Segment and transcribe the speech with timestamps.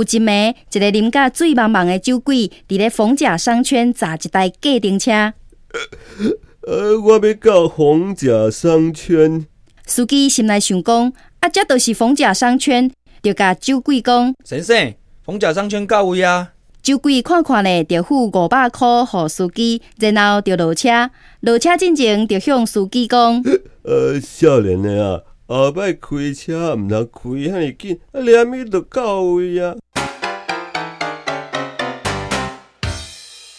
[0.00, 5.10] 有一暝，一个啉甲醉茫茫的酒鬼，伫咧逢甲商圈砸一台计程车。
[6.66, 9.46] 呃，我要到逢甲商圈。
[9.84, 12.90] 司机心内想讲，啊，这都是逢甲商圈，
[13.22, 16.52] 就甲酒鬼讲：先生，逢甲商圈到位啊！
[16.82, 21.10] 酒鬼看看咧，就付五百块互司机，然后就落车。
[21.40, 23.42] 落车进前，就向司机讲：
[23.84, 29.74] 呃，少年的啊，后摆开车毋通开遐尼紧，啊，连咪都到位啊！